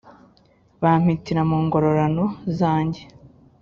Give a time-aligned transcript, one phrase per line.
[0.81, 2.25] Bampitira mu ngororano
[2.57, 3.01] zanjye